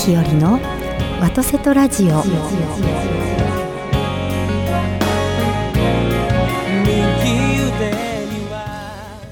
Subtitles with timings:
[0.00, 0.58] 森日和の
[1.20, 2.20] ワトセトラジオ。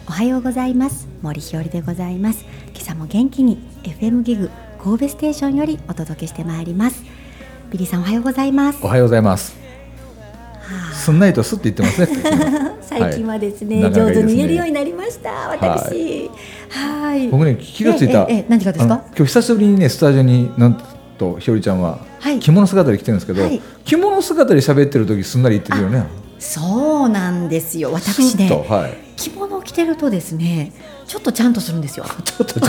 [0.07, 1.09] おはようございます。
[1.23, 2.45] 森日和でございます。
[2.75, 7.03] 今朝も元気に FM ギグ神戸ステーションよりお届けしてまいります。
[7.71, 8.81] ビリーさんおはようございます。
[8.85, 9.57] おはようございます。
[10.93, 12.77] すんなりとすって言ってますね。
[12.83, 13.95] 最近はですね、はい。
[13.95, 15.49] 上手に言えるようになりました。
[15.49, 15.65] 私。
[15.65, 16.58] はい
[17.31, 18.23] 僕ね気がついた。
[18.23, 19.03] ええええ何がですか？
[19.17, 20.81] 今日久しぶりにねスタジオになん
[21.19, 26.05] とひよりちゃんははい着物姿で来てるんですけど、はい着物姿で喋ってる時すんなり言ってるよね。
[26.39, 28.97] そうなんですよ私ねとはい。
[29.17, 30.73] 着物を着てるとですね
[31.09, 32.61] ちょっとちゃんとするんですよ ちょっと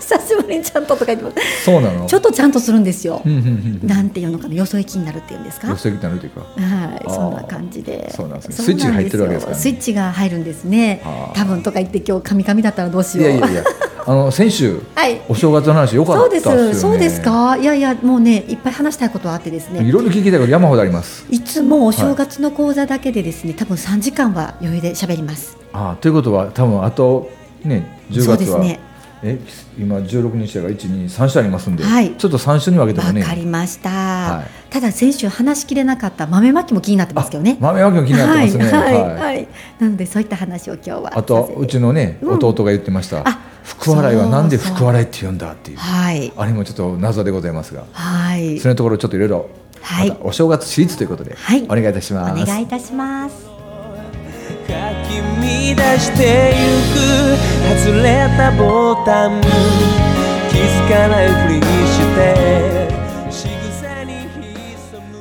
[0.00, 2.06] 久しぶりにちゃんととか言ってますそうなの？
[2.06, 3.20] ちょっとちゃんとするんですよ。
[3.82, 4.54] なんていうのかな？
[4.54, 5.68] よそ行きになるっていうんですか？
[5.68, 6.40] 寄せてなるというか。
[6.40, 6.46] は
[6.96, 8.12] い、そんな感じで。
[8.14, 11.02] そうなんですねそうスイッチが入ってるわけですからねスイッチが入るんですね
[11.34, 13.26] 多分とか言って今日カミカミだったらどうしよう。
[13.26, 13.64] いやいやいや。
[14.06, 15.20] あの先週はい。
[15.28, 16.74] お正月の話良かそうですったっすよね。
[16.74, 17.20] そうです。
[17.20, 17.56] か？
[17.56, 19.82] いやいやもうねいっぱい話したいことはあってですね。
[19.82, 21.26] いろいろ聞きたいこと山ほどあります。
[21.30, 25.56] いつもお正月の講座だけでですね、多分3時間は余裕で喋ります。
[25.72, 27.30] あということは多分あと
[27.64, 28.80] ね10月は、ね。
[29.22, 29.38] え
[29.78, 32.12] 今16日だから1、2、3週ありますんで、はい。
[32.12, 33.20] ちょっと3週に分けてもね。
[33.20, 34.72] わかりました、はい。
[34.72, 37.58] ただ先週話しきれなかった豆まきも気になってますけどね。
[37.60, 38.64] 豆まきも気になってますね。
[38.64, 39.16] はい、はい、はい。
[39.18, 39.48] はい。
[39.78, 43.22] なのでそういった話を今日はあとうちのね、うん弟が言ってました。
[43.28, 45.76] あ福笑いはなんで福笑いって言うんだっていう。
[45.76, 46.32] はい。
[46.36, 47.84] あれもちょっと謎でございますが。
[47.92, 48.58] はい。
[48.58, 49.50] そのところちょっといろいろ
[49.82, 50.08] はい。
[50.08, 51.62] またお正月シリーズということで、はい。
[51.64, 52.42] お願いいたします。
[52.42, 53.59] お願いいたします。
[55.10, 56.62] かき乱してゆ
[56.94, 56.96] く
[57.84, 62.18] 外れたボタン気づかないふりして
[63.30, 65.14] 仕草に潜む。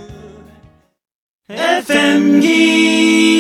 [1.50, 3.39] FM ギー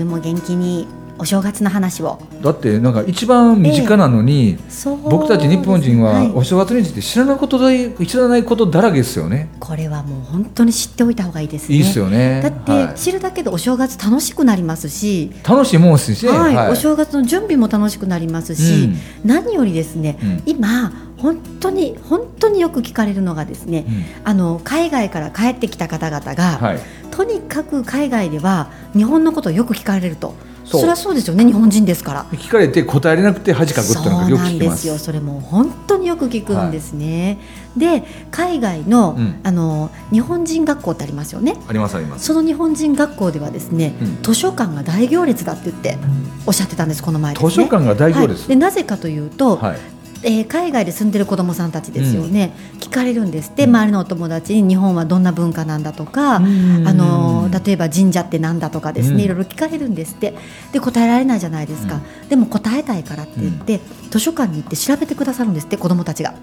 [0.00, 0.86] 週も元気に
[1.18, 2.18] お正月の話を。
[2.40, 6.32] だってなんか一番身近なのに、そう僕たち日本人ははい。
[6.34, 7.70] お正月について知らないことだ
[8.06, 9.50] 知らないことだらけですよね。
[9.60, 11.76] これはもう本当に知っておいた方がいいですね。
[11.76, 12.40] いいですよね。
[12.42, 12.94] だって、はい。
[12.94, 18.88] 知るだけでお正月楽しくなりますし、楽しいもんですしね、はいお正月の準備も楽しくなりますし、
[19.22, 20.42] 何よりですね、うん。
[20.46, 24.04] 今本当に本当によく聞かれるのがですね、うん。
[24.24, 26.80] あの海外から帰ってきた方々が、はい
[27.20, 30.34] とにかく海外では日本のことをよく聞かれると。
[30.64, 32.24] そそうりゃそうですよね日本人ですから。
[32.26, 34.98] 聞かれて答えれなくて恥かくっていうのがよく聞きまそうなんですすよ。
[34.98, 37.38] それも本当によく聞くんですね、
[37.76, 39.40] で海外の,、うん。
[39.42, 41.56] あの日本人学校ってありますよね。
[41.68, 42.24] ありますあります。
[42.24, 44.22] その日本人学校ではですね、うん。
[44.22, 45.98] 図書館が大行列だって言って
[46.46, 47.40] おっしゃってたんですこの前ね。
[47.42, 48.38] 図書館が大行列。
[48.40, 49.78] はい、でなぜかというと、はい
[50.22, 53.64] えー海外で住んでる子どもさんたちですよね、聞かれるんですって。
[53.64, 59.20] 周りのお友達に日本はどんな文化なんだとか、あの例えば神社ってなんだとかですね、うん。
[59.20, 60.34] いろいろ聞かれるんですって。
[60.72, 66.34] で答えられないじゃないですか、でも答えたいからって言って、図書館に行って調べてくださるんですって子どもたちが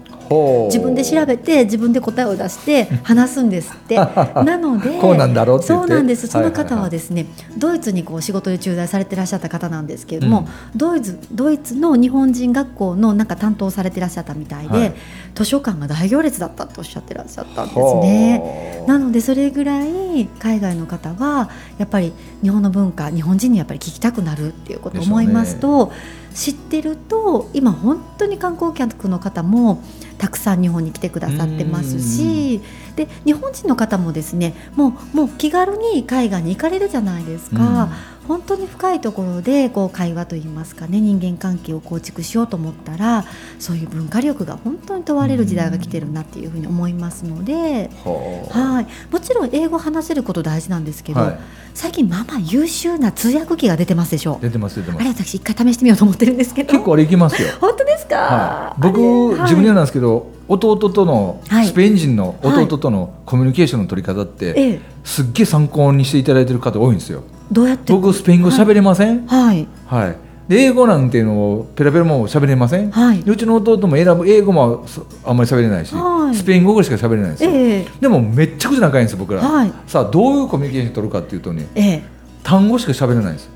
[0.66, 3.96] 自分で調べて自分で答えを出して話すんですって。
[4.44, 6.26] なのでこうなんだろうそうなんです。
[6.26, 14.94] その方はですね、ドイツにこう仕事で駐在されてらっしゃった方なんですけれども、ドイツドイツの日本人学校のなんか担当されてらっしゃったみたいで、はい。
[15.34, 18.84] 図書館が大行列だったとおっしゃってらっしゃったんですね。
[18.86, 22.12] なのでそれぐらい海外の方はやっぱり
[22.42, 25.92] 日本の文化日本人にやっぱり聞きたくなるっていうことを思いますと、
[26.38, 29.82] 知ってると今本当に観光客の方も
[30.18, 32.60] たくさん日本に来てくださってますし
[32.98, 37.88] で日本人の方もですねもうもう気軽に海外に行かれるじゃないですか。
[38.26, 43.24] 本当に深いところでこう会話といいますかね人間関係を構築しようと思ったら
[43.58, 51.38] そういう文化力が本当に問われる時代が来てるなっていうふうに思いますので、ほうはい、もちろん英語話せること大事なんですけど、はい。
[51.72, 54.34] 最近まあまあ優秀な通訳機が出てますでしょ。
[54.34, 54.42] う。
[54.42, 56.72] 出てます出てまあれす私一回試してみようと思ってるんですけど。
[56.72, 57.48] 結構あれ行きますよ。
[57.62, 58.16] 本当ですか？
[58.16, 61.66] はい、僕、あれ自分でなんですけど弟との、はい。
[61.66, 67.22] スペイン人の弟とのコミュニケーションの取り方って、ええ、すっげえ参考にしていただいてる方多いんですよ。
[67.52, 67.92] どうやって？
[67.92, 69.26] 僕スペイン語喋れません？
[69.26, 69.66] はい。
[69.86, 70.16] はい、
[70.48, 73.22] で英語なんていうのをペラペラも喋れません、はい。
[73.22, 76.34] でうちの弟も選ぶ英語もそあんまり喋れないし、はい。
[76.34, 77.86] スペイン語ぐらいしか喋れないんですよ、ええ。
[78.00, 82.02] でもめっちゃくちゃ仲いいんですよ僕ら、はいさあどういうコミュニケーション取るかっていうとねええ、
[82.42, 83.50] 単語しか喋れないんです。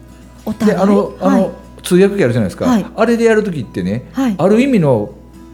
[0.67, 1.51] であのあの、はい。
[1.83, 2.87] 通訳機あるじゃないですか、はい。
[2.97, 4.35] あれでやるときってね、はい。
[4.39, 5.13] ある意味の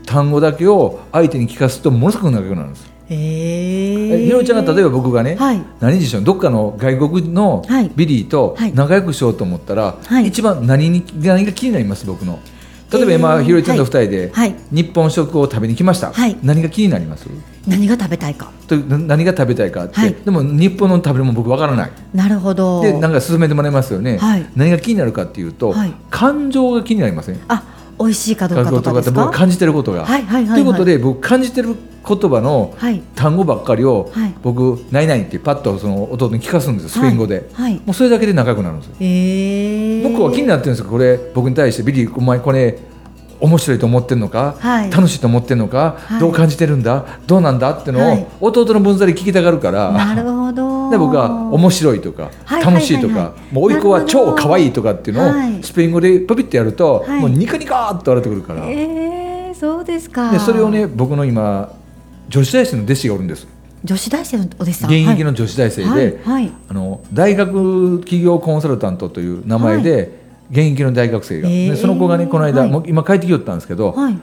[0.09, 2.91] 単語だけを相手に聞かすとものすごく長くなるんです。
[3.11, 5.63] ええひろみちゃんが例えば僕がね、はい。
[5.81, 7.91] 何にしようどっかの外国のはい。
[7.95, 8.73] ビリーとはい。
[8.73, 10.29] 仲良くしようと思ったら、はい。
[10.29, 12.39] 一番何に何が気になります僕の？
[12.91, 14.55] 例えばえ今、ーひろみちゃんと二人ではい。
[14.71, 16.39] 日本食を食べに来ました、はい。
[16.43, 17.29] 何が気になります？
[17.67, 18.51] 何が食べたいか。
[18.67, 20.15] とな何が食べたいかって、はい。
[20.15, 21.91] でも日本の食べるもん僕わからない。
[22.15, 22.81] なるほど。
[22.81, 24.47] でなんか勧めてもらいますよね、はい。
[24.57, 25.95] 何が気になるかっていうと、はい。
[26.11, 27.41] 感情が気になりません？
[27.49, 27.63] あ
[27.99, 29.25] 美味しいかどうかとかですか？
[29.25, 30.05] 僕感じてることが。
[30.05, 30.55] はいはいはいはい。
[30.55, 31.75] ということで僕感じてる
[32.07, 33.03] 言葉のはい。
[33.15, 34.35] 単語ばっかりを、はい。
[34.43, 37.73] 僕「ないない」ってパッとその弟に聞かすんですよスペイン語で、はい。
[37.73, 42.79] はいもうそれだけで仲良くなるんですよ、えー、僕は気になってるんですよこれ僕に対して「ビリーお前これ
[43.41, 44.91] 面白いと思ってるのか、はい。
[44.91, 46.21] 楽しいと思ってるのか、はい。
[46.21, 47.05] どう感じてるんだ？
[47.27, 48.27] どうなんだ?」ってのを、はい。
[48.41, 49.93] 弟の分際で聞きたがるから。
[49.93, 55.63] なるほどで僕は面白いとかはい楽しいとかもう甥っ子は超可愛いとかっていうのをはい。
[55.63, 57.21] スペイン語でパピッてやると、はい。
[57.21, 60.31] もうニカニカーっと笑ってくるから、えー、そうですか。
[60.31, 61.73] でそれをね僕の今
[62.29, 63.47] 女子大生の弟子がおるんです。
[63.85, 64.91] 女子大生のお弟子さん？
[64.91, 66.17] 現役の女子大生で、はい。
[66.23, 66.53] はい。
[66.69, 70.19] あの大学企業コンサルタントという名前で、
[70.51, 71.71] 現役の大学生が、へー。
[71.71, 72.71] でその子がねこの間、はい。
[72.71, 74.19] もう今帰ってきよったんですけど、はい。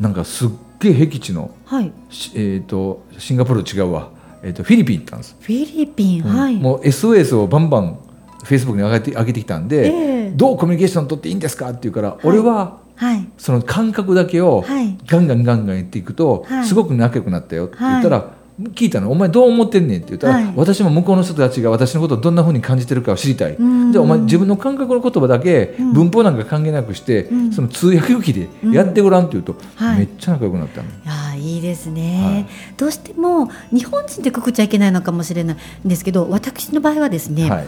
[0.00, 0.48] なんかすっ
[0.80, 1.92] げえ僻地の、はい。
[2.10, 4.10] しえー、とシンガポールと違うわ、
[4.42, 6.30] えー、とフィリピン行ったんです、フィリピン、うん。
[6.30, 6.56] はい。
[6.56, 7.98] もう SOS をバンバン
[8.44, 10.30] フェイスブックに上げて上げてきたんで、ええ。
[10.30, 13.28] どうコミュニケーション取っていいんですかって言うから、俺ははい。
[13.36, 14.96] その感覚だけをはい。
[15.06, 16.66] ガンガンガンガン言っていくと、はい。
[16.66, 20.52] すごく仲良くなったよって言ったら、聞いたの「お前どう思ってんねん」って言ったら、はい。
[20.56, 23.92] 私も向こうの人たちが私のことをどんなふうに感じてるかを知りたい、うん。
[23.92, 25.92] じゃあお前自分の感覚の言葉だけ、うん。
[25.92, 27.52] 文法なんか関係なくして、うん。
[27.52, 29.98] その通訳機でやってごらんって言うと、はい。
[29.98, 30.88] めっちゃ仲良くなったの。
[30.88, 35.56] いやーいいですはねい、どうしても日本人ってくくっちゃいけないのかもしれない
[35.86, 37.64] んですけど私の場合はですね、はい、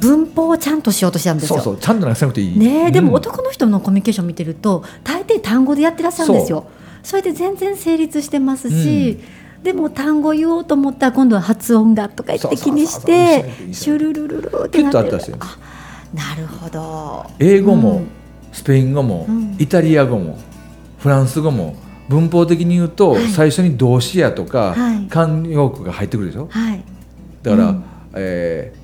[0.00, 1.56] 文法をちゃんとしようとしたんですよ。
[1.56, 2.58] そうそうちゃんとなくていい。
[2.58, 6.64] ねえでもうん男の人のコミュニケーション見てると大抵単語でやってらっしゃるんですよ。
[7.02, 9.18] それで全然成立してますし、
[9.62, 15.58] でも単語言おうと思ったら今度は発音がとか言って気にしてシュルルルルってなってとあ
[16.14, 17.26] なるほど。
[17.38, 18.08] 英語も、うん。
[18.52, 19.56] スペイン語も、うん。
[19.58, 20.38] イタリア語も
[20.98, 21.76] フランス語も
[22.08, 23.28] 文法的に言うと、はい。
[23.28, 25.08] 最初に動詞やとか、はい。
[25.08, 26.48] 慣用句が入ってくるでしょ？
[26.50, 26.82] はい。
[27.42, 27.84] だから、うん。
[28.14, 28.78] えー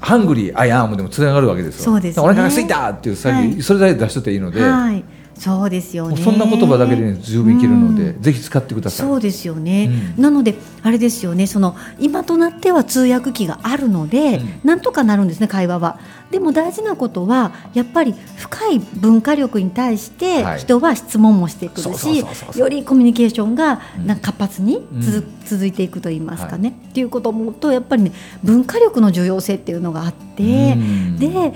[0.00, 1.86] hungry、I am でもつながるわけですよ。
[1.86, 2.22] そうですね。
[2.22, 3.62] お腹が空いたっていうさっき、はい。
[3.62, 5.04] それだけ出しとっていいので、はい
[5.38, 8.22] そうですよそんな言葉だけで、ね、十分いけるので、うん。
[8.22, 9.06] ぜひ使ってください。
[9.06, 10.22] そうですよね、うん。
[10.22, 14.60] なのであれですよねその今となっては通訳機があるので、うん。
[14.64, 15.98] なんとかなるんですね会話は。
[16.30, 20.58] でも大事なことはやっぱり深い文化力に対してはい。
[20.58, 22.24] 人は質問もしてくるし
[22.58, 24.06] よりコミュニケーションがうん。
[24.06, 25.38] なんか活発につづうん。
[25.48, 28.12] 続いていくと言いますかね、っていうことを思うとやっぱりね
[28.44, 31.16] 文化力の重要性っていうのがあって、うん。
[31.18, 31.54] で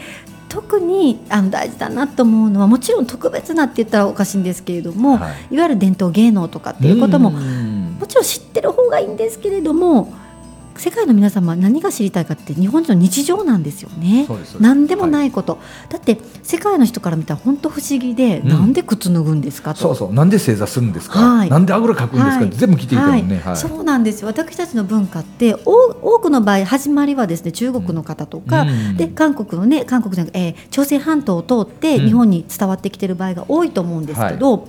[0.52, 5.54] 特にあの大事だなと思うのはもちろん特別なって言ったらおかしいんですけれども、はい。
[5.54, 7.96] い、わゆる伝統芸能とかっていうこともうん。
[7.98, 10.12] もちろん知ってる方がいいんですけれども
[10.76, 14.26] 世界の皆様は何が知りたいかって日本人の日常なんですよね。
[14.60, 15.58] 何でもないこと、
[15.88, 18.48] だって世界の人から見たら本当不思議で、うん。
[18.48, 19.80] なんで靴脱ぐんですかと。
[19.80, 20.14] そうそう。
[20.14, 21.50] なんで正座するんですか、はい。
[21.50, 22.50] なんであぐらかくんですか、はい。
[22.50, 23.56] 全部聞いていたもんね、はい。
[23.56, 24.28] そうなんですよ。
[24.28, 28.96] 私たちの文化って多多くの場合始まりはですね中国の方とか、うん。
[28.96, 32.06] で韓国のね韓国じゃなくえー朝鮮半島を通ってうん。
[32.06, 34.68] 日本に伝わってきてる場合が多いと思うんですけど、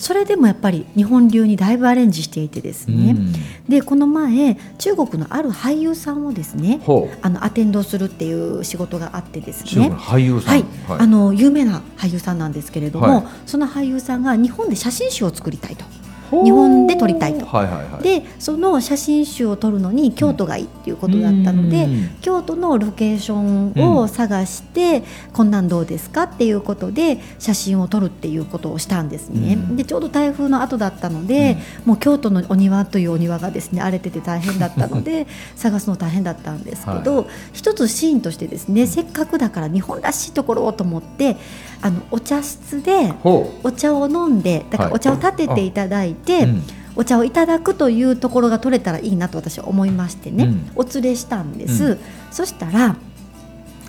[0.00, 3.32] それでもやっぱり日本流にだいぶアレンジしていてですね、うん。
[3.68, 6.80] でこの前中国のある俳優さんをですね
[7.20, 9.90] あのアテンドするっていう仕事があってですね。
[9.90, 13.24] 俳優さん、はい、あの有名な俳優さんなんですけれども、はい。
[13.44, 15.84] その俳優さんが日本で写真集を作りたいと
[16.30, 17.46] 日本で撮りたいと。
[17.46, 18.02] はいはいはい。
[18.02, 22.08] でその写真集を撮るのに京都がいいっていうことだったので、うん。
[22.20, 29.76] 京都のロケーションを探して、こんなんどうですかっていうことで写真を撮るっていうことをしたんですね、うん。
[29.76, 41.36] でちょうど台風の後だったので、もう京都のお庭というお庭がですね荒れてて大変だったので 探すの大変だったんですけど、一つシーンとしてですねせっかくだから日本らしいところをと思って
[41.82, 44.94] あのお茶室でほお茶を飲んでだからはい。
[44.94, 46.62] お茶を立てていただいて、う、うん。
[46.96, 50.70] お茶をいただくというところが取れたらいいなと私は思いましてね、うん。
[50.74, 51.98] お連れしたんです、う
[52.32, 52.96] そしたら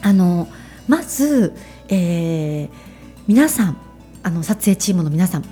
[0.02, 0.48] あの
[0.88, 1.54] まず、
[1.90, 2.92] えー
[3.28, 3.78] 皆さん
[4.24, 5.46] あの撮影チームの皆さん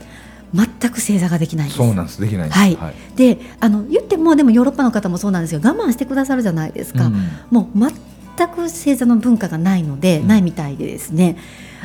[0.53, 1.77] 全く正座ができないんです。
[1.77, 2.19] そうなんです。
[2.19, 2.59] できないんです。
[2.59, 2.77] はい。
[3.15, 5.61] であの言ってもでもヨーロッパの方もそうなんですよ。
[5.63, 7.15] 我慢してくださるじゃないですか、うん。
[7.51, 7.91] もう
[8.35, 10.27] 全く正座の文化がないので、うん。
[10.27, 11.37] ないみたいでですね。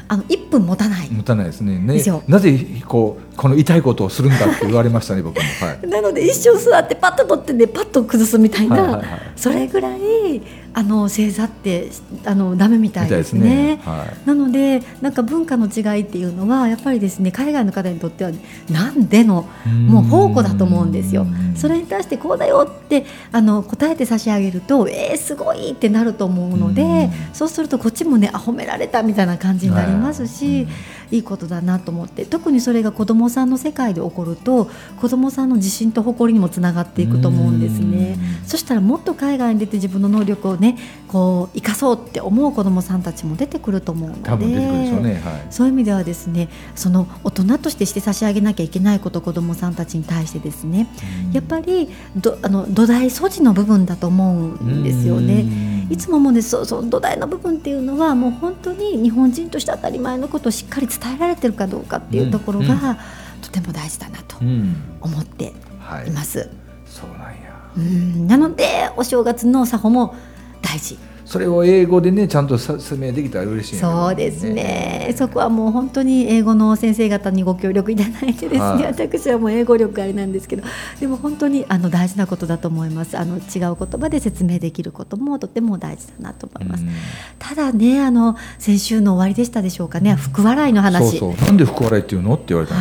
[0.09, 1.79] あの1分持たない、持たないですね。
[1.79, 2.03] ね。
[2.27, 5.43] なぜこうこの痛いことをするんだって言われましたね僕も。
[5.43, 5.87] はい。
[5.89, 9.21] なので一瞬座ってパッと取ってねパッと崩すみたいな、はいはいはい。
[9.37, 10.43] それぐらい
[10.77, 11.89] あの正座って
[12.25, 13.77] あのダメみたいですね。
[13.77, 13.81] ね。
[13.85, 14.29] はい。
[14.29, 18.31] なのでなんか文化の違いっていうのはやっぱりですね海外の方にとっては
[18.71, 19.49] なんでの
[19.89, 21.23] もう宝庫だと思うんですよ。
[21.23, 21.57] うん。
[21.57, 27.11] それに対してこうだよってあの答えて差し上げるとえー、すごいってなると思うのでうん。
[27.33, 30.67] そうするとこっちもねあ褒められたみたいな感じになりますしい
[31.11, 34.71] いことだなと思って特にそれが子どもさんの世界で起こると
[35.01, 38.17] 子どもさんの自信と誇りにもつながっていくと思うんですね。
[38.47, 45.15] そしたらもっと海外に出て自分の能力をねこう生かそうって思う子どもさんたちも出てくると思うので多分出てくるでしょうね。
[45.15, 45.47] はい。
[45.51, 50.89] そういう意味ではですねその大人としてして差し上げなきゃいけないこと子どもさんたちに対してですね
[51.33, 55.75] やっぱりどあの土台素地の部分だと思うんですよね。
[55.91, 62.99] いつももねそうそう土台の部分っていうのはもう本当に日本人として当たり前のことをしっかり伝えられてるかどうかっていうところが、
[63.43, 64.77] とても大事だなとうん。
[65.01, 66.09] 思ってはい。
[66.09, 66.49] います。
[66.87, 67.35] そうなんや。
[67.77, 68.27] うん。
[68.27, 70.15] なのでお正月の作法も
[70.63, 70.99] 大事。
[71.25, 75.15] それを英語でねちゃんと説明できたら嬉しいそうですね。
[75.17, 78.85] そこはもう本当に英語の先生方にご協力いただいてですね、はい。
[79.01, 80.63] 私はもう英語力あれなんですけど、
[81.01, 83.17] でも本当にあの大事なことだと思います。
[83.19, 86.85] あの違う言葉で説明できることもとても大事だなと思います。
[86.85, 86.91] うん。
[87.39, 91.19] ただね、あの先週の終わりでしたでしょうかね、福笑いの話。
[91.19, 91.47] そうそう。
[91.47, 92.35] なんで福笑いっていうの？
[92.35, 92.75] って言われた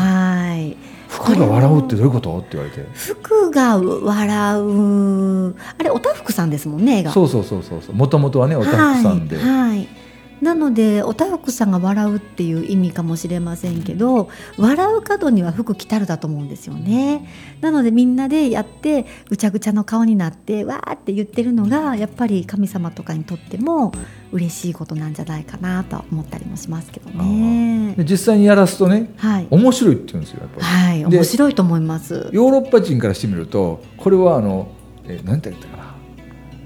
[1.32, 1.62] のはい。
[1.62, 2.38] 福が笑うってどういうこと？
[2.38, 2.88] って言われて。
[2.94, 7.12] 福が笑う、あれおたふくさんですもんね、映画。
[7.12, 7.96] そうそうそうそうそう。
[7.96, 9.88] もともとはねおたふくさんで、はいはい
[10.44, 17.28] なのでおたふくさんが笑うっていう意味かもしれませんけど笑う角には福来たるだと思うんですよね。
[17.62, 23.94] なのでみんなでやってぐちゃぐちゃの顔になってわーって言ってるのがやっぱり神様とかにとっても
[24.32, 27.96] 嬉しいことなんじゃないかなとは思ったりもしますけどね。
[27.96, 32.30] で実際にやらすとねはい、面白いって言うんですよやっぱり、はい、で面白いと思います。
[32.34, 34.72] ヨーロッパ人からしてみるとこれはあの
[35.08, 35.83] え何て言ったかな？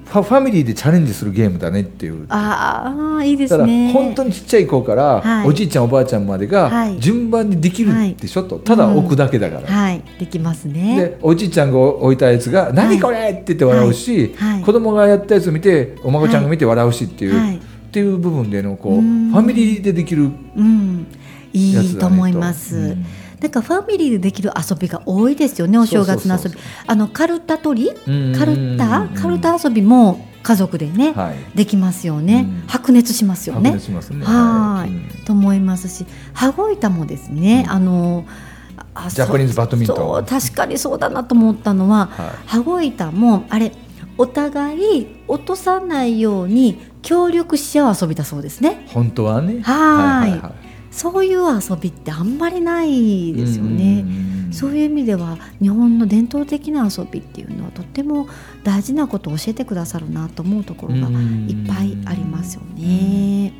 [0.09, 2.25] ファファミリーでチャレンジするゲームだねっていう。
[2.29, 5.47] ああいいでだからすね本当にちっちゃい子から、はい。
[5.47, 6.99] おじいちゃんおばあちゃんまでがはい。
[6.99, 10.01] 順番にできるでしょと、ただ置くだけだから、はい。
[10.19, 10.95] できますね。
[10.95, 14.53] でおじいちゃんが置いたやつが「何これ!」って言って笑うし、はい。
[14.55, 14.63] はい。
[14.63, 17.55] 子供がやったやつ見てお孫ちゃんが見て笑うしっていう、はい。
[17.57, 17.59] っ
[17.91, 19.33] ていう部分でのこうフうん。
[19.33, 21.05] ァミリーでできるうん、
[21.53, 22.75] いやつだねいと思います。
[22.77, 23.05] うん
[23.41, 26.57] なんかファミリーでできる遊びが多いですよね、お正月の遊び。
[26.87, 28.35] あのカルタ取り、うん。
[28.35, 31.57] カルタ、カルタ遊びも家族でね、はい。
[31.57, 32.47] できますよね。
[32.63, 32.67] うん。
[32.67, 33.71] 白熱しますよね。
[33.71, 34.25] ね。
[34.25, 34.89] はい。
[34.89, 35.25] うん。
[35.25, 37.71] と思いますし、羽子板もですね、うん。
[37.73, 38.25] あの。
[38.95, 40.25] あジャパニーズバドミントン。
[40.25, 43.71] 確かにそうだなと思ったのは、は羽子板もあれ
[44.17, 48.85] お互い落とさないように協力し合う遊びだそうですね。
[48.87, 49.61] い、本当はね。
[49.61, 50.66] はいはい
[50.97, 54.03] そういう遊びってあんまりないですよね。
[54.51, 58.27] そういう意味では日本の伝統的な遊びっていうのはとっても
[58.63, 61.09] 大事なことを教えてくださるなと思うところが
[61.47, 63.53] いっぱいありますよね。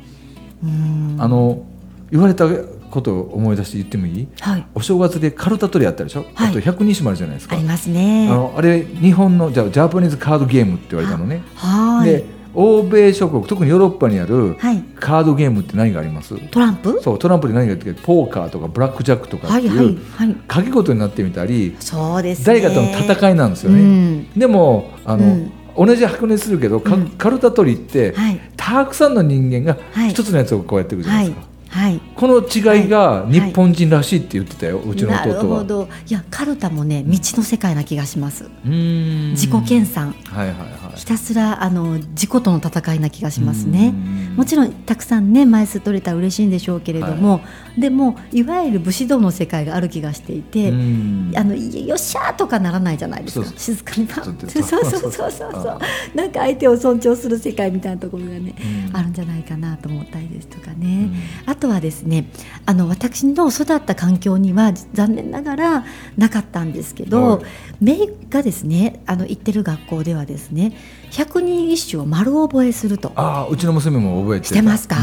[0.64, 1.16] うん。
[1.18, 1.62] あの
[2.10, 2.48] 言われた
[2.90, 4.26] ことを思い出して言ってもいい？
[4.40, 4.66] はい。
[4.74, 6.50] お正月でカルタ取りやったでしょ、はい。
[6.50, 7.54] あと百人一首もあるじゃないですか。
[7.54, 8.28] ありますね。
[8.28, 12.10] あのあれ日本のじゃあジャパニーズカードゲームって言われたのね、はい。
[12.10, 12.24] で
[12.60, 14.82] 欧米諸国特にヨーロッパにあるはい。
[14.98, 16.36] カードゲームって何があります？
[16.48, 17.00] トランプ？
[17.00, 20.36] そうトランプで何があるってポーカーとかブラックジャックとかっていう、はいはいはい。
[20.48, 22.44] 賭け事になってみたりそうですね。
[22.46, 24.30] 誰かとの戦いなんですよね、うん。
[24.36, 25.86] でもあの、うん。
[25.86, 27.10] 同じ白熱するけど、かうん。
[27.10, 28.40] カルタ取りって、はい。
[28.56, 30.10] たくさんの人間がはい。
[30.10, 32.00] 一つのやつをこうやっていくじゃなはいいですか、はい。
[32.16, 33.32] この違いがはい。
[33.34, 35.58] 日本人らしいって言ってたよ、うちのなる弟は。
[35.60, 35.88] ほど。
[36.08, 38.46] いやカルタもね未知の世界な気がします。
[38.46, 39.30] うーん。
[39.30, 40.06] 自己研鑽。
[40.06, 43.94] はいはいはいひたすらあの自己との戦いな気がしますね。
[44.30, 44.36] うん。
[44.36, 47.40] もちろんたくさんね枚数取れたら嬉しいんでしょうけれども、
[47.78, 51.32] でもいわゆる武士道の世界がある気がしていて、うん。
[51.36, 53.46] あのいよっしゃーとかならないじゃないですか。
[53.56, 54.24] 静かにパン。
[54.24, 55.30] そうそうそうそう。
[55.30, 55.80] そう
[56.16, 58.56] なんか相手を尊重する世界みたいなところがね、
[58.90, 58.96] うん。
[58.96, 61.10] あるんじゃないかなと思ったりですとかね、
[61.46, 62.28] あとはですね
[62.66, 65.84] あの私の育った環境には残念ながら
[66.16, 67.44] なかったんですけど、はい。
[67.80, 70.72] メイがですねあの行ってる学校ではですね
[71.10, 73.12] 百人一首を丸覚えすると。
[73.16, 74.54] ああうちの娘も覚えてた。
[74.54, 74.96] してますか、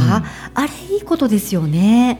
[0.53, 2.19] あれいいことですよね。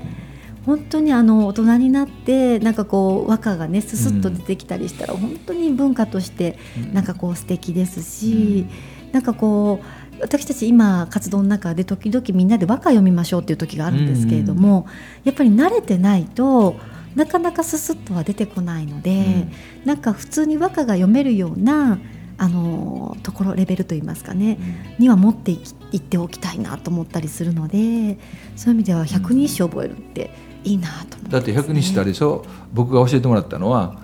[0.66, 6.94] 本当にあの大人になってなんかこう和歌がねすすっと出てきたりしたら、本当に文化としてうん。
[6.94, 8.66] なんかこう素敵ですし、
[9.12, 14.88] なんかこう私たち今活動の中で時々みんなで和歌読みましょうっていう時があるんですけれども、
[15.24, 16.78] やっぱり慣れてないと
[17.16, 19.48] なかなかすすっとは出てこないので、
[19.86, 22.00] なんか普通に和歌が読めるような
[22.38, 24.58] あのところレベルといいますかね、
[25.00, 25.62] には持ってい
[25.92, 28.18] いっておきたいなと思ったりするので
[28.56, 30.32] そういう意味では百人一首覚えるって
[30.64, 32.46] いいなと思ってね、だって百日ってあれでしょ？
[32.74, 34.04] 僕が教えてもらったのは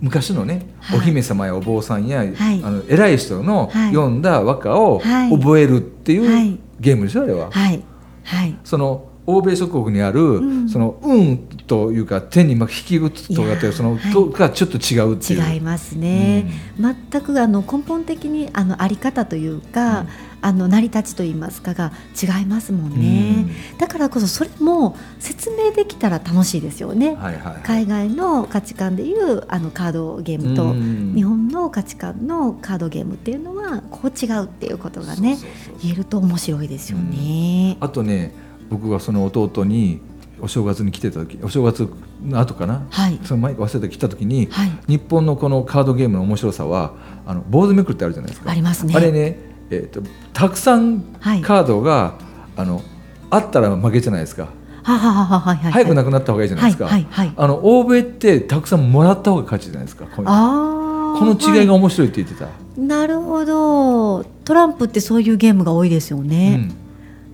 [0.00, 0.98] 昔のね、はい。
[0.98, 2.34] お姫様やお坊さんや、はい。
[2.34, 3.90] あの偉い人のはい。
[3.90, 5.30] 読んだ和歌をはい。
[5.30, 6.58] 覚えるっていう、はい。
[6.80, 7.50] ゲームでしょあれは。
[7.50, 7.82] はい。
[8.24, 8.58] はい。
[8.64, 10.68] その欧米諸国にある、ん。
[10.68, 14.12] その運というか天に引き打つとかってその、はい。
[14.12, 15.54] とがちょっと違うっていう。
[15.54, 20.08] 違いますね、全くあの根本的にあのあり方というか、うん。
[20.42, 23.46] あの成り立ちといいますかが違いますもんね、
[23.78, 27.62] だからこそそれも説明できたら楽しいですよね、はいはいはい。
[27.62, 31.12] 海外の価値観でいうあのカードゲームと、うん。
[31.14, 35.36] 日本の価値観のカードゲームっていうのはこう違うっていうことがね
[35.82, 37.76] 言えると面白いですよね。
[37.80, 38.32] あとね
[38.70, 40.00] 僕がその弟に
[40.40, 41.88] お正月に来てた時お正月
[42.24, 43.18] の後かな、はい。
[43.24, 44.70] その前か忘れて来た時に、はい。
[44.88, 46.94] 日本のこのカードゲームの面白さは
[47.26, 48.50] あの坊主めくりってあるじゃないですか。
[48.50, 48.94] ありますね。
[48.96, 49.38] あれね、
[49.70, 51.42] えー、とたくさんはい。
[51.42, 52.14] カードが、
[52.56, 52.82] あの
[53.30, 54.48] あったら負けじゃないですか、
[54.82, 57.34] はははははいはい早くなくなった方がいいじゃないですか、はいはいはい。
[57.36, 62.48] あの欧米ってたくさんもらった方が勝ちじゃないですかこういうああこの違いが面白いって言ってた、
[62.80, 64.24] なるほど。
[64.44, 66.74] トランプってそういうゲームが多いですようね、ん、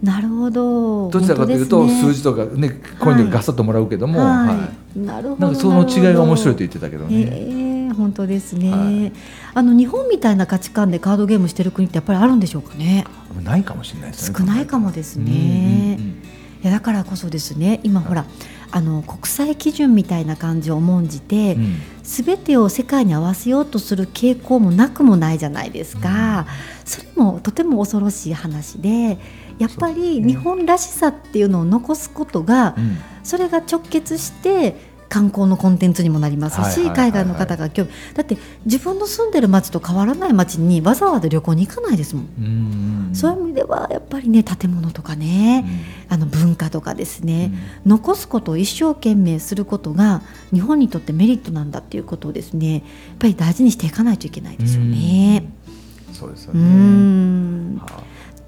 [0.06, 1.10] なるほど。
[1.10, 4.98] どちらかというと、数字とかねコインでガサッともらうけども、はい、はい。
[4.98, 5.52] なるほどな。
[5.52, 9.12] んかその違いが面白いとと言ってたけどえね、え本当ですね、はい。
[9.54, 13.04] あの日本みたいな価値観でカードゲームしてる国ってやっぱりあるんでしょうかね。
[13.42, 14.38] ないかもしれないですね。
[14.38, 16.22] 少ないかもですね、うんうんうん
[16.62, 18.24] いやだからこそですね今ほら
[18.70, 21.76] あの国際基準みたいな感じを重んじて、うん。
[22.02, 26.46] すべてを世界に合わせようとする傾向もなくもないじゃないですか、
[26.84, 29.18] それもとても恐ろしい話で
[29.58, 32.98] やっぱり日本らしさっていうのを残すことが、うん。
[33.26, 34.76] それが直結して
[35.08, 45.64] 観光のコンテンツにもなりますし、海外の方が興味だって自分の住んでる町と変わらない町にわざわざ旅行に行かないですもん、うんそういう意味ではやっぱりね建物とかね、
[46.08, 47.52] あの文化とかですね、
[47.86, 50.22] 残すことを一生懸命することが
[50.52, 52.82] 日本にとってメリットなんだっていうことをですねやっ
[53.18, 55.48] ぱり大事にしていかないといけないですよね。
[56.08, 56.14] うん。
[56.14, 57.78] そうですようねん。
[57.78, 58.02] は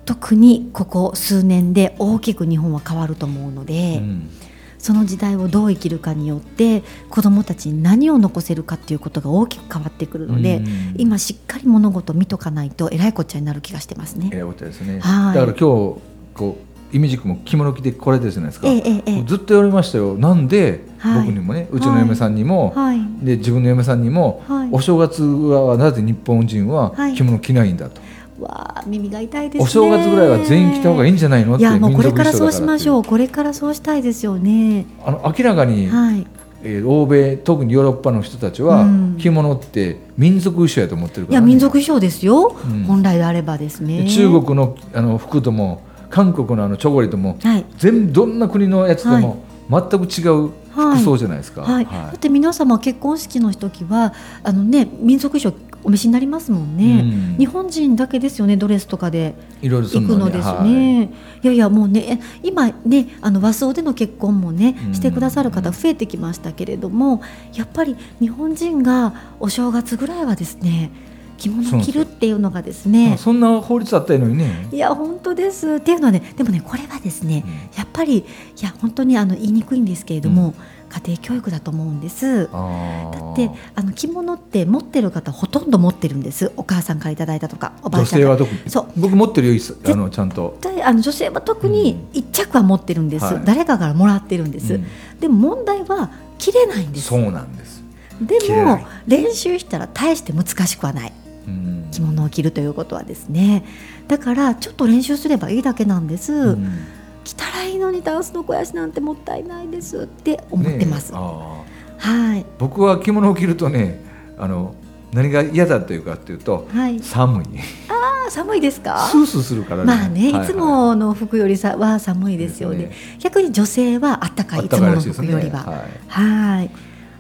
[0.09, 4.31] 特にここ数年で大きく日本は変わると思うのあで、うん。
[4.79, 10.95] その時代をどう生きるかによって子どもたちに何を残せるかっていうことが大きく変わってくるので、うん。
[10.97, 14.31] 今しっかり物事を見とかないとえらいこっちゃになる気がしてますね。
[14.33, 15.35] ええことですね、はい。
[15.35, 16.59] だから今日こ
[16.93, 19.25] うイメージ君も着物着てこられてるじゃないですか、えええ。
[19.25, 20.15] ずっと言われましたよ。
[20.15, 21.27] なんではい。
[21.27, 23.01] 僕にもね、うちの嫁さんにも、はい。
[23.21, 24.69] で自分の嫁さんにも、はい。
[24.73, 27.15] お正月はなぜ日本人ははい。
[27.15, 28.01] 着物着ないんだと、
[28.41, 29.65] わあ耳が痛いですね。
[29.65, 31.55] お正月ぐらいは全員着た方がいいんじゃないの？
[31.55, 33.05] っていやもうこれからそうしましょうう。
[33.05, 34.87] これからそうしたいですよね。
[35.05, 36.27] あの明らかに、はい。
[36.65, 42.57] えー欧米特にヨーロッパの人たちは、うん着物って民族衣装やと思ってるから、いや民族衣装ですよ。
[42.65, 44.03] うん本来であればですね。
[44.05, 47.65] で中国のあの服とも韓国のあのチョコレートもはい。
[47.77, 51.63] 全部どんな国のやつでも全く違う服装じゃないですか。
[51.63, 57.39] はい、だって皆様結婚式の時はあのね民族衣装お召しになりますもんね、うん。
[57.39, 60.69] 日本人だけですよねドレスとかで行るくのですはい。
[60.69, 61.11] ね、
[61.43, 64.95] い、やいやもうね今ねあの和装での結婚もねうん。
[64.95, 67.23] してくださる方増えてきましたけれども
[67.55, 70.91] やっぱり日本人がお正月ぐらいはですね
[71.39, 73.17] 着物を着るっていうのがですね。
[73.17, 74.69] そんな法律あったのにね。
[74.73, 75.77] いや本当です。
[75.77, 77.45] っていうのはねでもねこれはですね
[77.77, 78.25] やっぱりい
[78.61, 80.55] や本当にあの言いにくいんですけれども、
[80.89, 82.45] 家庭教育だと思うんです。
[82.45, 86.53] だってあの着物って持ってる方ほとんど持ってるんです。
[86.57, 88.37] お母さんからいただいたとかおばあ女ちゃんから。
[88.37, 88.71] 性は特に？
[88.71, 88.87] そう。
[88.97, 90.59] 僕持ってるよあのちゃんと。
[90.85, 93.43] あの女性は特に一着は持ってるんです、はい。
[93.45, 94.87] 誰かからもらってるんです、うん。
[95.21, 97.09] でも問題は着れないんです。
[97.09, 97.83] そうなんです。
[98.21, 101.13] でも練習したら大して難しくはない。
[101.47, 101.89] うん。
[101.91, 103.65] 着物を着るということはですね。
[104.09, 111.65] だからちょっと練習すればいいだけなんです、うん着たらいいのにダンスの肥やしなんてもったいないですって思ってます、ねあ
[111.99, 112.41] はい。
[112.43, 114.01] ー僕は着物を着るとね
[114.39, 114.75] あの
[115.13, 117.01] 何が嫌だというかっていうとはい。
[117.01, 117.47] 寒い。
[117.89, 118.99] あ寒いですか？
[119.11, 119.85] スースーするからね。
[119.87, 120.47] まあね、はいい。
[120.47, 122.93] つもの服よりさは寒いですよね。
[123.19, 125.61] 逆に女性はあったかい、いつもの服よりは。
[125.61, 125.79] はい。
[126.09, 126.71] はい。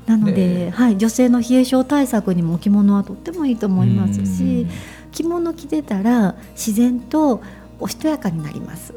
[0.05, 4.67] なので、ねはい、女性の冷え性対策にも着物はとってもいいと思いますし、
[5.11, 7.43] 着物着てたら自然と
[7.81, 8.93] おしとやかになります。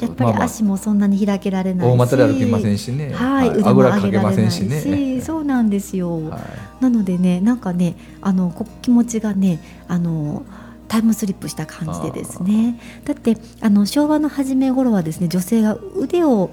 [0.00, 3.12] やっぱり足もそんなに開けられないし、大股で歩けませんしね。
[3.12, 5.20] はい、腕も上げられなんいし、しね。
[5.20, 6.30] そうなんですよ。
[6.30, 9.58] はいなのでねなんかねあのこ気持ちがね
[9.88, 10.44] あの
[10.86, 16.50] タイムスリップした感じでですねだってあの昭和の初め頃はですね女性が腕を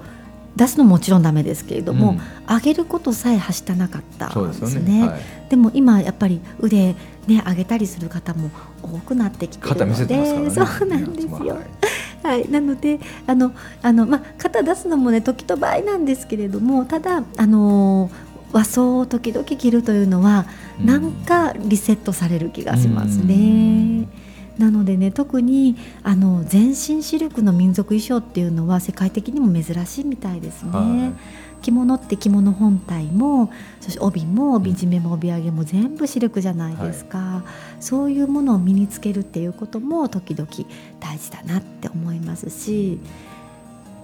[0.56, 5.00] 出すのももちろんダメですけれども、うん上げることさえはしたなかったんでですすよね。
[5.00, 5.08] ね。
[5.08, 6.94] はいでも今やっぱり腕
[7.26, 8.50] ね上げたりする方も
[8.82, 10.50] 多くなってきてる肩見せので、ね。
[10.50, 11.30] そうなんですよ。
[11.32, 11.56] はい
[12.22, 18.10] はい、なのであのあの、まあ、肩出すのもね時と場合なんですけれどもただあの
[18.52, 20.46] 和装を時々着るというのは、
[20.80, 24.08] うんなんかリセットされる気がしますうね。
[24.58, 30.70] なのでね特にあの全身シルクの民族衣装っていうのは世界的にも珍しいみたいですね。
[30.72, 31.12] はい。
[31.62, 37.44] 着物って着物本体もそして帯も帯締めも帯揚げも全部シルクじゃないですか、
[37.80, 40.48] そういうものを身につけるっていうことも時々
[41.00, 42.98] 大事だなって思いますし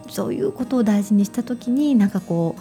[0.08, 2.56] そういうことを大事にした時になんかこ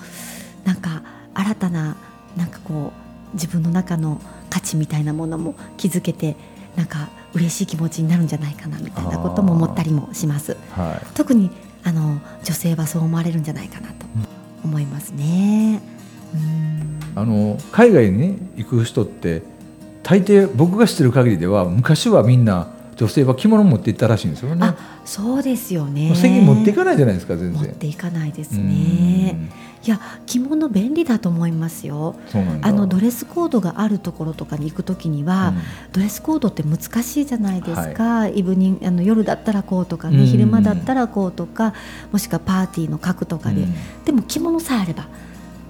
[0.66, 1.96] うなんか新たな
[2.36, 2.92] なんかこ
[3.32, 4.20] う自分の中の
[4.50, 6.36] 価値みたいなものも気づけて
[6.76, 10.58] なんか嬉しい気持ちになるんじゃないかなみたいなことも思ったりもします。
[10.72, 11.06] はい。
[11.14, 11.52] 特に
[11.84, 14.06] あの女性はそう思われるんじゃないかなと
[14.64, 15.82] 思いますね。
[16.34, 19.42] うんあの海外に、ね、行く人って
[20.04, 24.66] 大抵僕が知ってる限りでは昔はみんな女性は着物持って行ったらしいんですよね。
[24.66, 26.08] あそうですよね。
[26.08, 27.62] もう責任持っていかないじゃないですか全然。
[27.62, 29.50] 持っていかないですうね。
[29.84, 32.16] んいや着物便利だと思いますよ。
[32.62, 35.54] あのドレスコードがあるところとかに行くときには、
[35.92, 41.74] ドレスコードって難しいじゃないですか、イブニンあの夜だったらこうとかね、うん昼間だったらこうとか
[42.12, 43.74] もしくはパーティーの格とかで、うん
[44.06, 45.08] でも着物さえあれば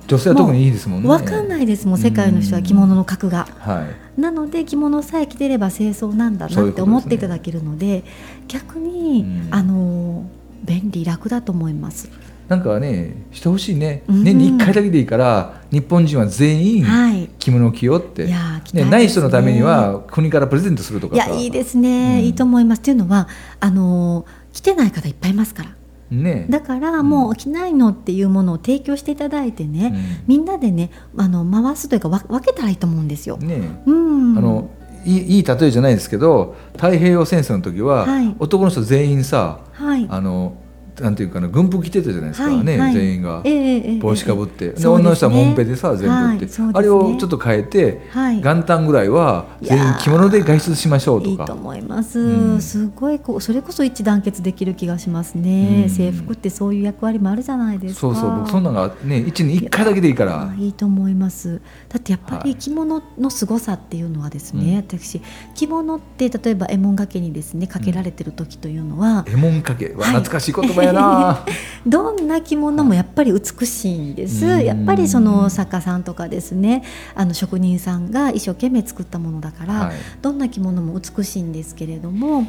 [0.07, 1.09] 女性は特にいいですもんね。
[1.09, 3.47] 分かんないですもん世界の人は着物の格が。
[3.59, 3.85] は
[4.17, 4.21] い。
[4.21, 8.03] なので着物さえ着てれば清掃なんだなって思っていただけるので
[8.47, 10.29] 逆に、うんあの
[10.63, 12.09] 便利楽だと思います。
[12.47, 14.03] なんかねしてほしいね。
[14.07, 17.29] うん年に一回だけでいいから日本人は全員はい。
[17.39, 18.25] 着物を着ようって。
[18.25, 22.81] いやー着たいね、ねない人のためには国からプレゼントするとかさいやいいですね、うんいいと思います。
[22.81, 23.27] というのは
[23.59, 25.69] あの着てない方いっぱいいますから。
[26.09, 33.43] ねだからもう着ないのっていうものを提供していただいてね、みんなでねあの回すというかわ分けたらいいと思うんですよう。
[33.43, 34.37] んねうん。
[34.37, 34.69] あの
[35.05, 40.07] いいいい例えじゃないですけど太平洋戦争の時は、はい男の人全員さはい。
[40.09, 40.55] あの
[40.99, 43.41] なんていうかな軍服着てたじゃないですか、ね、全員が。
[43.43, 48.41] ええええ帽子かぶって、で女の人はもんぺでさ全部って、あれをちょっと変えて、はい。
[48.41, 51.29] 元旦ぐらいは全員着物で外出しましょうとか。
[51.31, 52.61] いいと思います、うん。
[52.61, 55.89] すごいこうそれこそ一致団結できる気がしますね、うん。
[55.89, 57.99] 制服ってそういう役割もあるじゃないですか。
[58.01, 58.37] そうそう。
[58.39, 60.49] 僕そんなのがね一年に一回だけでいいから。
[60.49, 61.61] あいいと思います。
[61.89, 62.49] だってやっぱはい。
[62.49, 64.75] り着物の凄さっていうのはですね、うん。
[64.77, 65.21] 私
[65.55, 69.93] 着物って例えば絵文掛けにですねかけられてる時というのは、絵文掛け。
[69.93, 70.11] ははい。
[70.13, 71.45] 懐かしい言葉やな、
[71.85, 74.63] どんな着物もやっぱり美しいんです、うん。
[74.63, 76.83] やっぱりその作家さんとかですね
[77.15, 79.95] あの職人さんが一生懸命作ったものだから、はい。
[80.21, 82.47] どんな着物も美しいんですけれども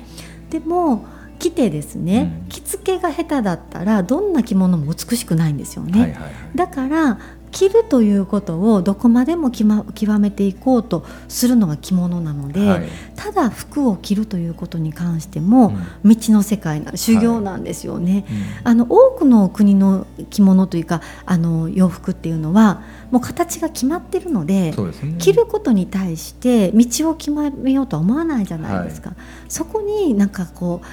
[0.51, 1.05] でも
[1.39, 2.49] 着てですね、うん。
[2.49, 6.19] 着付けが下手だったらどんな着物も美しくないんですよね。
[6.55, 7.19] だから
[7.51, 12.89] 着るということをどこまでもきま極めていこうとするのが着物なので、はい。
[13.17, 18.25] ただ服を着るということに関しても、未知の世界な修行なんですよね。
[18.29, 18.33] う
[18.67, 18.71] ん。
[18.71, 24.75] あの多くの国の着物というかあの洋服っていうのはもう形が決まってるのでね。
[25.19, 29.15] 着ることに対して道を決めようとは思わないじゃないですか、
[29.49, 30.87] そこになんかこう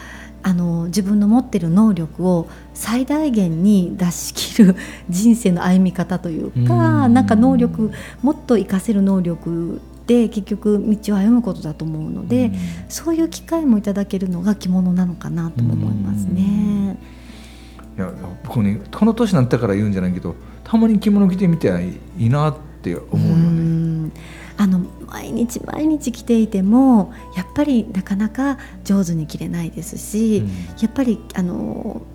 [0.43, 4.75] あの自分の持ってる能力を最大限に出し切る
[5.09, 12.51] 人生の歩み方というかうんなんか能力もっと活かせる能力で結局道を歩むことだと思うので、
[12.89, 16.99] そういう機会もいただけるのが着物なのかなとも思いますね。
[17.97, 18.11] いや
[18.43, 21.69] 僕ねこの年になったから言うんじゃないけどたまに着物着てみて
[22.19, 23.45] いいなって思うようね。
[23.45, 24.11] ん
[24.57, 30.49] あの毎日毎日着ていてもやっぱりなかなか上手に着れないですし、うん
[30.81, 32.14] やっぱりあのえ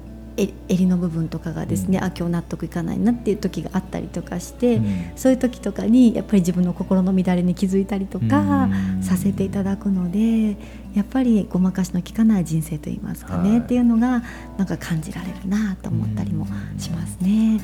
[0.69, 2.05] 襟の部分とかがですね、うん。
[2.05, 5.13] あ今日納得いかないなっていう時があったりとかして、うん。
[5.17, 9.03] そういう時とかにやっぱり自分の心の乱れに気づいたりとかうん。
[9.03, 10.57] させていただくので
[10.95, 13.59] やっぱりごまかしの効かない人生といいますかね、はい。
[13.61, 14.23] っていうのが
[14.57, 16.47] なんか感じられるなと思ったりも
[16.79, 17.61] しますね。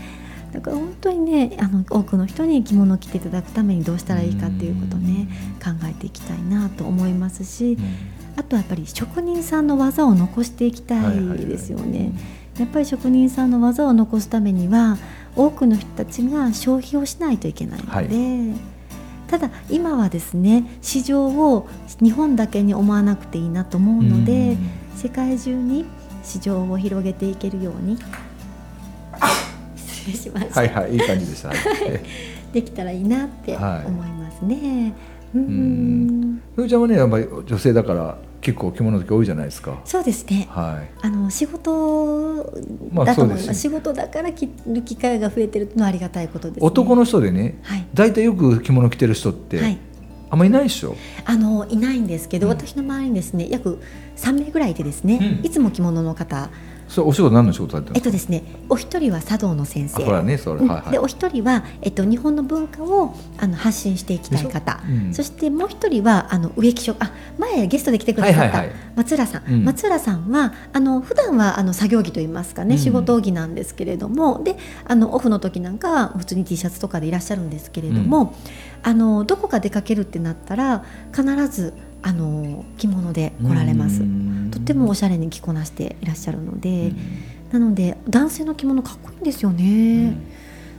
[0.53, 5.29] だから本当にねあの多くの人に着物を着ていただくためにどうしたらいいかっていうことをね
[5.63, 7.77] 考えていきたいなと思いますし
[8.37, 12.13] あとはやっぱり職人さんの技を残していきたいですよね。
[12.59, 14.97] やっぱり職人さんの技を残すためには
[15.35, 18.59] 多くの人たちが消費をしないといけないので、
[19.29, 21.69] ただ今はですね市場を
[22.01, 24.57] 日本だけに思わなくていいなと思うので、
[24.97, 25.85] 世界中に
[26.23, 27.99] 市場を広げていけるように
[29.77, 31.49] 失礼しました、はいはいいい感じでした。
[31.49, 31.61] は い
[32.53, 33.87] できたらいいなってはい。
[33.87, 34.95] 思いますね。
[35.35, 36.41] ううんん。
[36.55, 39.81] ふーちゃんはねやっぱり女性だから結構着物の時多いじゃないですか。
[39.85, 40.47] そうですね。
[40.51, 40.91] はい。
[41.03, 42.53] あの仕事
[42.93, 43.61] まあだと思います,、そうです。
[43.63, 47.87] 仕事だから着る機会が増えてるのはありがたいことです、ね、男の人でね、はい。
[47.95, 49.79] 大体よく着物着てる人って、はい。
[50.29, 50.97] あんまいないでしょ？
[51.25, 52.53] あのいないんですけど、うん。
[52.53, 53.81] 私の周りにですね約
[54.17, 55.47] 3名ぐらいいてですね、うん。
[55.47, 56.51] いつも着物の方
[56.89, 60.01] それお仕事何の仕事えっとですねお一人は茶道の先か。
[60.01, 60.69] 生ね、それ、うん。
[60.69, 60.93] はいはい。
[60.93, 65.15] でお一人は、えっと、日本の文化をあの発信していきたい方、うん。
[65.15, 69.65] そしてもう一人はあの植木職あ前ゲストで来てくださった、はい松浦さん、うん。
[69.65, 72.81] 松浦さんはあの普段はあの作業着といいますかね、うん。
[72.81, 78.35] 仕事着なんですけれどもであのオフの時なんかは普通に T シャツとかでいらっしゃるんですけれども、
[78.83, 84.03] あのどこか出かけるってなったら必ずあの着物で来られます。
[84.57, 86.93] とってもおしゃれに着こなしていらっしゃるので、
[87.53, 90.17] なので男性の着物かっこいいんですよね。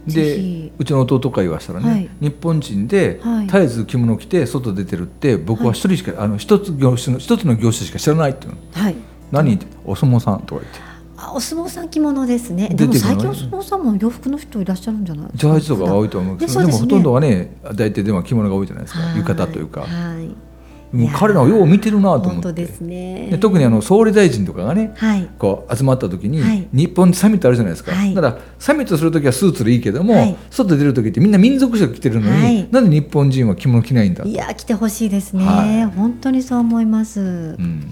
[0.08, 2.10] ぜでひうちの弟から言わしたらね、はい。
[2.20, 3.46] 日本人ではい。
[3.46, 8.58] 絶えず着物着て外出てるって僕は一人しか、あの一つ業種の一つの業種しか知らないっていうの。
[8.72, 8.96] はい。
[9.32, 9.56] 何？
[9.56, 10.80] ってお相撲さんとか言って。
[11.18, 12.70] あお相撲さん着物ですね。
[12.70, 16.54] でも最近のお相撲さんも洋服の人いらっしゃるんじゃないですジャージとかが多いと思うけど。
[16.54, 19.02] ででもほとんどはね大体でも着物が多いじゃないですか。
[19.02, 19.18] はい。
[19.18, 19.82] 浴衣というか。
[19.82, 19.88] は
[20.20, 20.47] い。
[20.92, 22.54] もう彼らをよう見てるなと思って。
[22.54, 23.28] ですね。
[23.32, 25.28] で特にあの総理大臣とかがねはい。
[25.38, 26.68] こう集まった時に、はい。
[26.72, 28.14] 日本サミットあるじゃないですか、はい。
[28.14, 30.36] だからサミットする時はスーツでいいけども、はい。
[30.50, 32.68] 外出る時ってみんな民族衣装着てるのに、はい。
[32.72, 35.86] なんで日本人は着物着ないんだいや来てほしいですね、はい。
[35.86, 37.20] 本当にそう思います。
[37.20, 37.24] う
[37.62, 37.92] ん。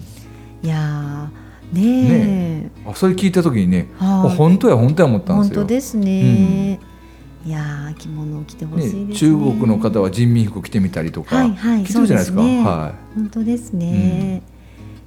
[0.64, 2.90] いやーねえ。
[2.90, 4.32] あそれ聞いた時にね、はい。
[4.32, 5.56] あ本当や本当や思ったんですよ。
[5.58, 6.80] 本当ですね。
[7.46, 12.42] いやー着物を着てほしいですねね中国の方は人民服着てみたりとか、はいはい着てるじゃないですか？
[12.42, 14.42] すねは本当ですね。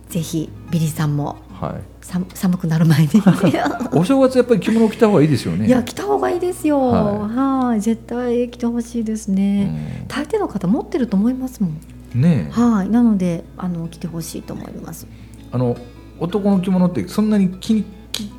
[0.09, 3.09] ぜひビリーさんもい、はい、寒寒くなる前に。
[3.93, 6.79] お正月やっぱり着物着た方がいいですよねいや着た方がいいですよ。
[6.81, 7.29] は
[7.69, 10.05] はい、絶対着てほしいですね。
[10.09, 11.71] 大抵の方持ってると思いますもん。
[11.71, 15.07] うんねえはい、なのであの着てほしいと思います。
[15.53, 15.77] あの
[16.21, 17.85] 男の着物ってそんなに着着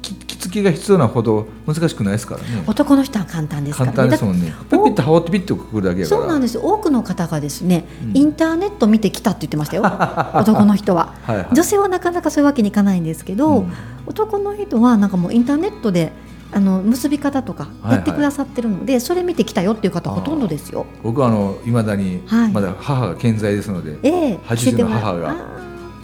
[0.01, 2.63] 着着付けが必要なほど難しくないですからね。
[2.67, 4.09] 男の人は簡単ですから簡ね。
[4.09, 4.53] 単ですもんね。
[4.69, 6.55] ピッピッと羽織ってピッとくくるだけそうなんです。
[6.55, 8.17] よ多くの方がですね、うん。
[8.17, 9.83] インターネット見てきたって言ってましたよ。
[10.35, 11.13] 男の人は。
[11.23, 11.47] はいはい。
[11.53, 13.73] 女性はなかなかそういうわけにいかないんですけど、うん。
[14.07, 16.11] 男の人はなんかもうインターネットで
[16.51, 17.95] あの結び方とかはいはい。
[17.97, 20.85] やってくださってるので、それ見てきたよっていう方ほとんどですよ。
[21.03, 22.51] 僕はあの未だにはい。
[22.51, 25.35] まだ母が健在ですので、ええ80着せてもらの母があ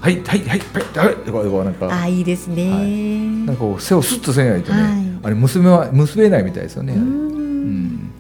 [0.06, 1.88] はいはいはいはいはいとかこうなんか。
[1.88, 2.70] ーあーいいですね。
[2.70, 3.48] はい。
[3.48, 4.92] なんかこう背をスッとせないとね、はい。
[5.24, 6.94] あれ娘は結べないみたいですよね。
[6.94, 8.12] うん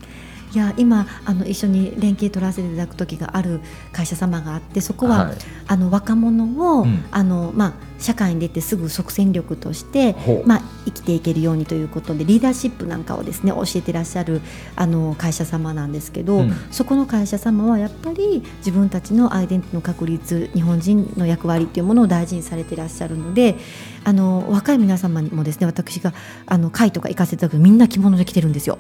[0.56, 3.60] いや今あの一緒に連携取らせていただく時がある
[3.92, 5.38] 会社様があってそこは、はい。
[5.68, 7.04] あの若者を、うん。
[7.12, 10.16] あのまあ、社会に出てすぐ即戦力として
[10.46, 14.42] まあ、生きていけるようにということでリーダーシップなんかをですね教えてらっしゃる
[14.76, 16.52] あの会社様なんですけど、うん。
[16.72, 23.58] そこの会社様はやっぱり自分たちのアイデンティティの確立日本人の役割というものを大事にされていらっしゃるので
[24.06, 26.14] あの若い皆様にもですね私が
[26.46, 28.78] あの会とか行かせていただくとみんな着物で来てるんですよ。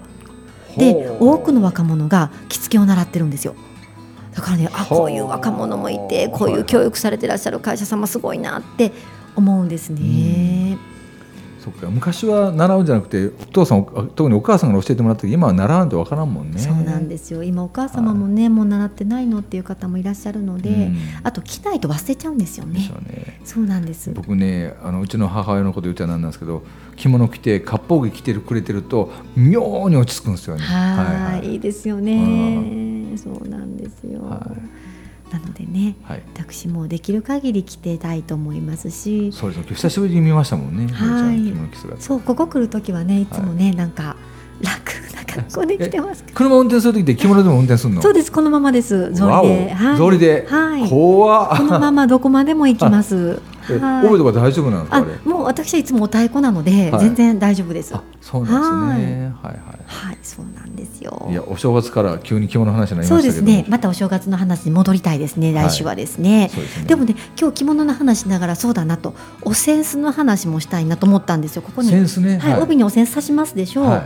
[0.77, 3.55] で多くの若者が着付けを習ってるんですよ。
[4.33, 8.91] だからねあこういう若者もいてこういう教育されてらっしゃる会社様すごいなって
[9.35, 10.64] 思うんですね。
[11.65, 16.59] そっか昔は習うんじゃなくてお父さんお特にお母さんが教えてもらった今は習わんとわからんもんね。
[16.59, 23.39] そうなんですよ今お母様もね、もう習ってないのっていう方もいらっしゃるので、うんあと着ないと忘れちゃうんですよねね。
[23.43, 24.11] そうなんです。
[24.11, 26.63] 僕ねあのうちの母親のこと言っちゃなんなんですけど
[26.95, 30.61] 着物着て割烹着着てるくれてると妙に落ち着くんですよね。
[30.61, 33.17] はい、はいいいですよね。
[33.17, 34.21] そうなんですよ。
[34.21, 34.51] は
[35.31, 36.23] なのでね、はい。
[36.33, 39.65] 私もできる限り着てたいと思いますし、そうですね。
[39.69, 40.87] 久しぶりに見ましたもんね。
[40.93, 41.99] はい。
[41.99, 43.25] そうここ来る時はねい。
[43.25, 44.15] つもね、なんか
[44.61, 46.23] 楽な格好で来てます。
[46.33, 48.01] 車運転する時って着物でも運転するの？
[48.01, 49.11] そうですこのままです。
[49.11, 49.45] 草わお。
[49.45, 53.41] 履で、はい、草履で、はい、このままどこまでも行きます。
[53.73, 57.93] 帯とか大丈夫なんですかもう私はいつもお太鼓なので、はい全然大丈夫です。
[57.93, 61.25] あそうなんですねはいははい、そうなんですよ。
[61.29, 63.65] いいやお正月から急に着物の話になりそうましたけどですね。
[63.69, 65.53] またお正月の話に戻りたいですね。
[65.53, 66.49] はい来週はですね。
[66.53, 71.61] そうですねでもね、今日着物の話しながらそうだなと、お扇子の話もしたいなと思ったんですよ。
[71.61, 74.03] ここに、センスねはい、帯にお扇子刺しますでしょう。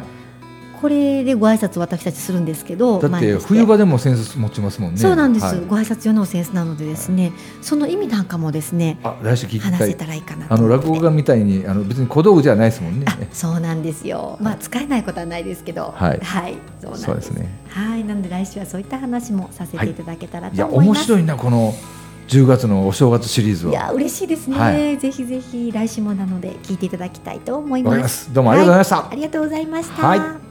[0.80, 4.98] はいこれでご挨拶私たちするんですけど、だって冬場でもセンス持ちますもんね。
[4.98, 5.60] そうなんです、はい。
[5.68, 10.54] ご挨拶用のお扇子なのでですね、その意味なんかもですね、あ来週聞き話せたらいいかなと。
[10.54, 10.70] あの。
[10.70, 13.06] 落語家みたいにあの別に小道具じゃないですもんね。
[13.10, 14.38] あ、そうなんですよ。
[14.39, 16.22] まあ使えないことはないですけど、はい。
[16.80, 17.04] そうなんです。
[17.04, 17.50] そうですね。
[17.68, 20.98] はい、なので来週はそういった話もさせていただけたらいやと思います。
[21.00, 21.74] 面白いなこの
[22.30, 23.72] 10月のお正月シリーズは。
[23.74, 24.98] いや嬉しいですね、はい。
[24.98, 28.26] ぜひぜひ来週もなので聞いていただきたいと思いまます。
[28.26, 28.96] すどうもありがとうございました。
[28.96, 30.49] はありがとうございました、はい